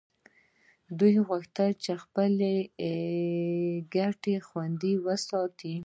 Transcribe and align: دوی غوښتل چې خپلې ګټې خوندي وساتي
دوی 0.99 1.13
غوښتل 1.27 1.69
چې 1.83 1.91
خپلې 2.03 2.53
ګټې 3.95 4.35
خوندي 4.47 4.93
وساتي 5.05 5.75